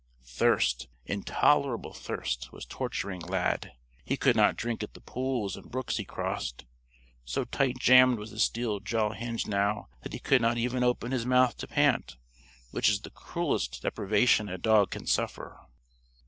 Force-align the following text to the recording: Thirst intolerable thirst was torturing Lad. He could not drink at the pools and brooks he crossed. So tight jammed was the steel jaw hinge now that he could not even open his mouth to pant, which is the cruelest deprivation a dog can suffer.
Thirst 0.25 0.87
intolerable 1.05 1.93
thirst 1.93 2.51
was 2.51 2.65
torturing 2.65 3.19
Lad. 3.21 3.73
He 4.03 4.17
could 4.17 4.35
not 4.35 4.55
drink 4.55 4.81
at 4.81 4.95
the 4.95 4.99
pools 4.99 5.55
and 5.55 5.69
brooks 5.69 5.97
he 5.97 6.05
crossed. 6.05 6.65
So 7.23 7.45
tight 7.45 7.77
jammed 7.77 8.17
was 8.17 8.31
the 8.31 8.39
steel 8.39 8.79
jaw 8.79 9.11
hinge 9.11 9.45
now 9.45 9.89
that 10.01 10.13
he 10.13 10.17
could 10.19 10.41
not 10.41 10.57
even 10.57 10.83
open 10.83 11.11
his 11.11 11.27
mouth 11.27 11.55
to 11.57 11.67
pant, 11.67 12.17
which 12.71 12.89
is 12.89 13.01
the 13.01 13.11
cruelest 13.11 13.83
deprivation 13.83 14.49
a 14.49 14.57
dog 14.57 14.89
can 14.89 15.05
suffer. 15.05 15.59